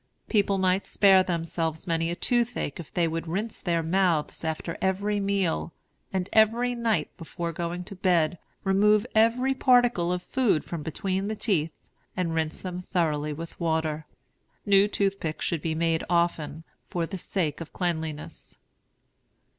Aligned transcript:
People 0.29 0.57
might 0.57 0.87
spare 0.87 1.21
themselves 1.21 1.85
many 1.85 2.09
a 2.09 2.15
toothache 2.15 2.79
if 2.79 2.91
they 2.91 3.07
would 3.07 3.27
rinse 3.27 3.61
their 3.61 3.83
mouths 3.83 4.43
after 4.43 4.75
every 4.81 5.19
meal, 5.19 5.73
and 6.11 6.27
every 6.33 6.73
night, 6.73 7.15
before 7.17 7.53
going 7.53 7.83
to 7.83 7.93
bed, 7.95 8.39
remove 8.63 9.05
every 9.13 9.53
particle 9.53 10.11
of 10.11 10.23
food 10.23 10.65
from 10.65 10.81
between 10.81 11.27
the 11.27 11.35
teeth, 11.35 11.85
and 12.17 12.33
rinse 12.33 12.61
them 12.61 12.79
thoroughly 12.79 13.31
with 13.31 13.59
water. 13.59 14.07
New 14.65 14.87
toothpicks 14.87 15.45
should 15.45 15.61
be 15.61 15.75
made 15.75 16.03
often, 16.09 16.63
for 16.87 17.05
the 17.05 17.19
sake 17.19 17.61
of 17.61 17.71
cleanliness. 17.71 18.57